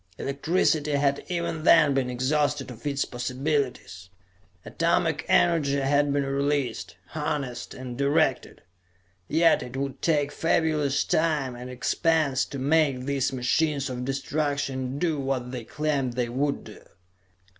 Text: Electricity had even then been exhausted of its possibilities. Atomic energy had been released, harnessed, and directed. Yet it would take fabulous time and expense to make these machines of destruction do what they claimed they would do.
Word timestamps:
Electricity 0.17 0.93
had 0.93 1.23
even 1.27 1.61
then 1.63 1.93
been 1.93 2.09
exhausted 2.09 2.71
of 2.71 2.87
its 2.87 3.05
possibilities. 3.05 4.09
Atomic 4.65 5.25
energy 5.27 5.75
had 5.79 6.11
been 6.11 6.25
released, 6.25 6.95
harnessed, 7.09 7.75
and 7.75 7.99
directed. 7.99 8.63
Yet 9.27 9.61
it 9.61 9.77
would 9.77 10.01
take 10.01 10.31
fabulous 10.31 11.03
time 11.03 11.55
and 11.55 11.69
expense 11.69 12.45
to 12.45 12.57
make 12.57 13.01
these 13.01 13.31
machines 13.31 13.91
of 13.91 14.03
destruction 14.05 14.97
do 14.97 15.19
what 15.19 15.51
they 15.51 15.65
claimed 15.65 16.13
they 16.13 16.29
would 16.29 16.63
do. 16.63 16.79